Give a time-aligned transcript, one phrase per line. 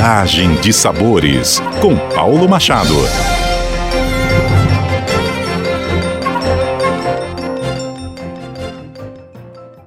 [0.00, 2.94] Viagem de Sabores, com Paulo Machado.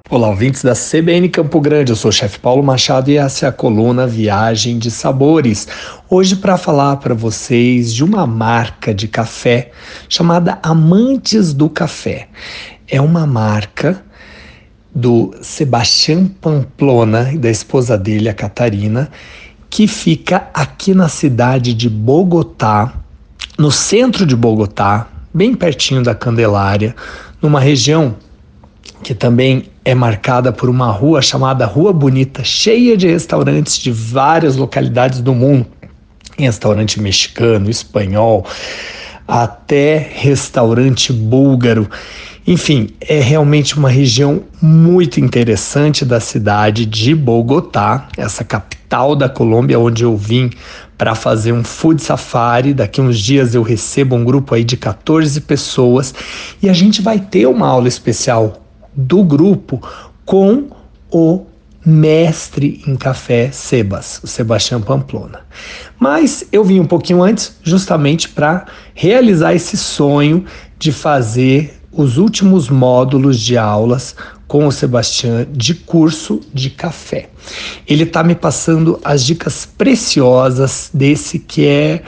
[0.08, 1.90] Olá, ouvintes da CBN Campo Grande.
[1.90, 5.66] Eu sou o chefe Paulo Machado e essa é a coluna Viagem de Sabores.
[6.08, 9.72] Hoje, para falar para vocês de uma marca de café
[10.08, 12.28] chamada Amantes do Café.
[12.86, 14.00] É uma marca
[14.94, 19.10] do Sebastião Pamplona e da esposa dele, a Catarina,
[19.74, 22.94] que fica aqui na cidade de Bogotá,
[23.58, 26.94] no centro de Bogotá, bem pertinho da Candelária,
[27.42, 28.14] numa região
[29.02, 34.54] que também é marcada por uma rua chamada Rua Bonita, cheia de restaurantes de várias
[34.54, 35.66] localidades do mundo.
[36.38, 38.46] restaurante mexicano, espanhol,
[39.26, 41.88] até restaurante búlgaro.
[42.46, 49.78] Enfim, é realmente uma região muito interessante da cidade de Bogotá, essa capital da Colômbia,
[49.78, 50.50] onde eu vim
[50.98, 52.74] para fazer um food safari.
[52.74, 56.14] Daqui uns dias eu recebo um grupo aí de 14 pessoas
[56.62, 58.62] e a gente vai ter uma aula especial
[58.94, 59.80] do grupo
[60.24, 60.68] com
[61.10, 61.46] o
[61.84, 65.40] mestre em café Sebas, o Sebastião Pamplona.
[65.98, 70.44] Mas eu vim um pouquinho antes, justamente para realizar esse sonho
[70.78, 77.28] de fazer os últimos módulos de aulas com o Sebastião de curso de café.
[77.86, 82.02] Ele está me passando as dicas preciosas desse que é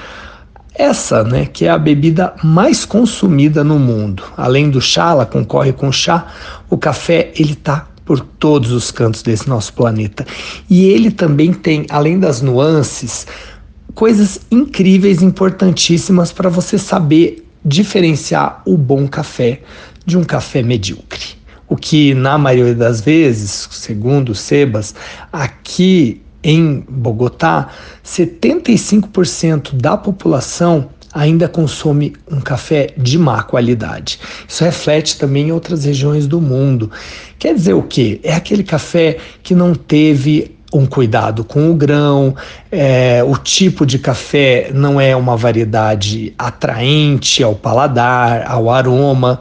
[0.74, 4.22] essa, né, que é a bebida mais consumida no mundo.
[4.36, 6.26] Além do chá, ela concorre com chá,
[6.68, 10.24] o café ele está por todos os cantos desse nosso planeta.
[10.70, 13.26] E ele também tem, além das nuances,
[13.94, 19.60] coisas incríveis, importantíssimas para você saber diferenciar o bom café
[20.06, 21.36] de um café medíocre.
[21.68, 24.94] O que, na maioria das vezes, segundo o Sebas,
[25.32, 27.70] aqui em Bogotá,
[28.04, 34.20] 75% da população ainda consome um café de má qualidade.
[34.46, 36.90] Isso reflete também em outras regiões do mundo.
[37.38, 38.20] Quer dizer o quê?
[38.22, 42.34] É aquele café que não teve um cuidado com o grão,
[42.70, 49.40] é, o tipo de café não é uma variedade atraente ao paladar, ao aroma,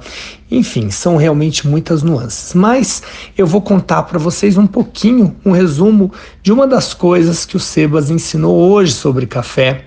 [0.49, 2.53] enfim, são realmente muitas nuances.
[2.53, 3.03] Mas
[3.37, 6.11] eu vou contar para vocês um pouquinho, um resumo
[6.41, 9.85] de uma das coisas que o Sebas ensinou hoje sobre café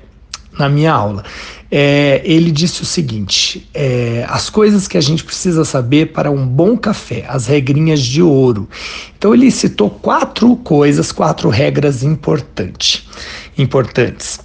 [0.58, 1.22] na minha aula.
[1.70, 6.46] É, ele disse o seguinte: é, as coisas que a gente precisa saber para um
[6.46, 8.68] bom café, as regrinhas de ouro.
[9.16, 13.06] Então ele citou quatro coisas, quatro regras importantes.
[13.56, 14.40] importantes.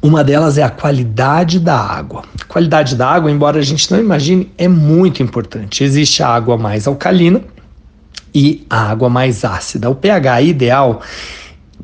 [0.00, 2.24] Uma delas é a qualidade da água.
[2.40, 5.82] A qualidade da água, embora a gente não imagine, é muito importante.
[5.82, 7.40] Existe a água mais alcalina
[8.34, 9.90] e a água mais ácida.
[9.90, 11.00] O pH ideal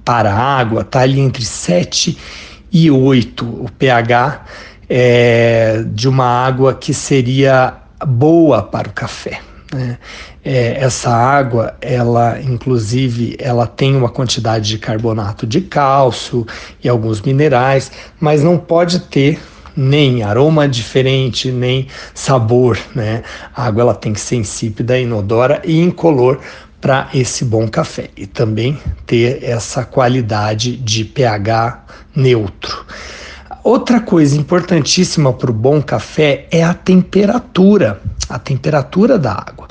[0.05, 4.45] para a água está ali entre 7 e 8, o pH
[4.89, 7.75] é, de uma água que seria
[8.07, 9.41] boa para o café.
[9.73, 9.99] Né?
[10.45, 16.47] É, essa água, ela inclusive, ela tem uma quantidade de carbonato de cálcio
[16.83, 19.39] e alguns minerais, mas não pode ter
[19.77, 23.23] nem aroma diferente, nem sabor, né?
[23.55, 26.41] A água ela tem que ser insípida, inodora e incolor
[26.81, 32.87] para esse bom café e também ter essa qualidade de pH neutro.
[33.63, 38.01] Outra coisa importantíssima para o bom café é a temperatura
[38.31, 39.67] a temperatura da água.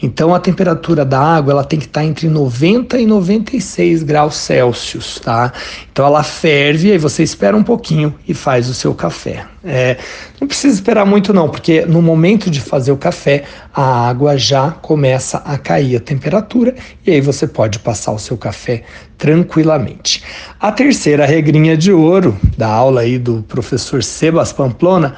[0.00, 5.18] Então a temperatura da água ela tem que estar entre 90 e 96 graus Celsius,
[5.18, 5.52] tá?
[5.92, 9.44] Então ela ferve e você espera um pouquinho e faz o seu café.
[9.64, 9.96] É,
[10.40, 13.44] não precisa esperar muito não, porque no momento de fazer o café
[13.74, 16.74] a água já começa a cair a temperatura
[17.04, 18.84] e aí você pode passar o seu café
[19.16, 20.22] tranquilamente.
[20.60, 25.16] A terceira regrinha de ouro da aula aí do professor Sebas Pamplona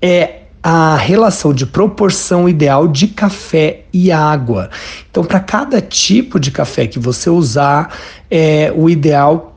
[0.00, 4.70] é a relação de proporção ideal de café e água.
[5.10, 7.92] Então, para cada tipo de café que você usar,
[8.30, 9.51] é, o ideal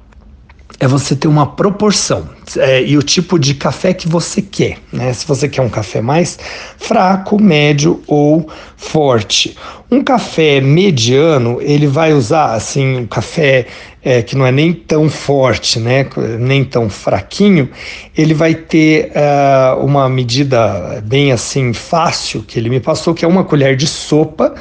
[0.80, 5.14] é você ter uma proporção é, e o tipo de café que você quer, né?
[5.14, 6.38] Se você quer um café mais
[6.78, 9.56] fraco, médio ou forte.
[9.90, 13.68] Um café mediano, ele vai usar assim um café
[14.04, 16.06] é, que não é nem tão forte, né?
[16.40, 17.70] Nem tão fraquinho.
[18.16, 23.28] Ele vai ter uh, uma medida bem assim fácil que ele me passou, que é
[23.28, 24.54] uma colher de sopa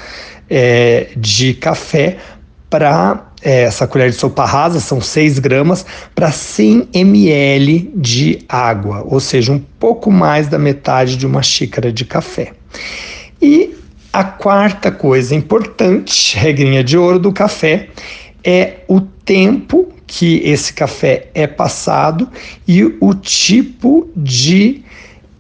[0.49, 2.19] é, de café
[2.71, 9.21] para essa colher de sopa rasa, são 6 gramas, para 100 ml de água, ou
[9.21, 12.53] seja, um pouco mais da metade de uma xícara de café.
[13.43, 13.75] E
[14.13, 17.89] a quarta coisa importante, regrinha de ouro do café,
[18.43, 22.29] é o tempo que esse café é passado
[22.69, 24.84] e o tipo de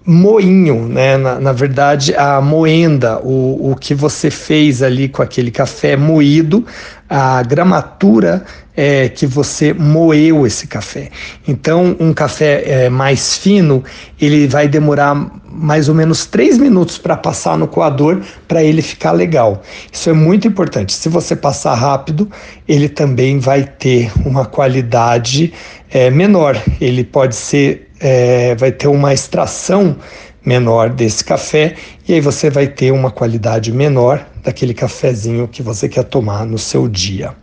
[0.06, 1.16] moinho, né?
[1.16, 6.66] Na, na, verdade, a moenda, o, o que você fez ali com aquele café moído,
[7.08, 8.44] a gramatura
[8.76, 11.10] é, que você moeu esse café.
[11.46, 13.82] Então, um café é, mais fino,
[14.20, 15.14] ele vai demorar
[15.50, 19.62] mais ou menos três minutos para passar no coador para ele ficar legal.
[19.92, 20.92] Isso é muito importante.
[20.92, 22.28] Se você passar rápido,
[22.66, 25.52] ele também vai ter uma qualidade
[25.90, 26.60] é, menor.
[26.80, 29.96] Ele pode ser é, vai ter uma extração
[30.44, 31.74] menor desse café
[32.06, 36.58] e aí você vai ter uma qualidade menor daquele cafezinho que você quer tomar no
[36.58, 37.34] seu dia.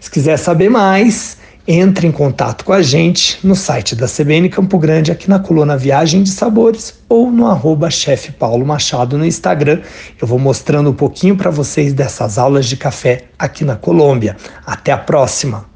[0.00, 1.36] Se quiser saber mais,
[1.68, 5.76] entre em contato com a gente no site da CBN Campo Grande, aqui na coluna
[5.76, 9.82] Viagem de Sabores, ou no arroba chefe Paulo Machado no Instagram.
[10.20, 14.36] Eu vou mostrando um pouquinho para vocês dessas aulas de café aqui na Colômbia.
[14.66, 15.75] Até a próxima!